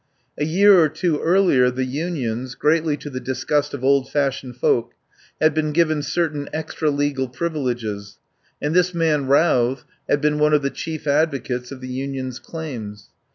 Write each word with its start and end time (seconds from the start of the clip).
A 0.35 0.45
year 0.45 0.79
or 0.79 0.89
two 0.89 1.19
earlier 1.19 1.69
the 1.69 1.85
Unions, 1.85 2.55
greatly 2.55 2.97
to 2.97 3.09
the 3.11 3.19
disgust 3.19 3.75
of 3.75 3.83
old 3.83 4.11
fashioned 4.11 4.57
folk, 4.57 4.93
had 5.39 5.53
been 5.53 5.71
given 5.71 6.01
certain 6.01 6.49
extra 6.51 6.89
legal 6.89 7.27
privileges, 7.29 8.17
and 8.59 8.73
this 8.75 8.95
man 8.95 9.27
Routh 9.27 9.83
had 10.09 10.19
been 10.19 10.39
one 10.39 10.55
of 10.55 10.63
the 10.63 10.71
chief 10.71 11.03
advo 11.03 11.43
cates 11.43 11.71
of 11.71 11.81
the 11.81 11.87
Unions' 11.87 12.39
claims. 12.39 13.09